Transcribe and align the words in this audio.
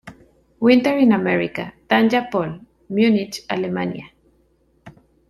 Winter 0.59 0.97
in 0.97 1.11
America, 1.11 1.73
Tanja 1.87 2.27
Pol, 2.31 2.59
Munich, 2.89 3.45
Alemania. 3.47 4.09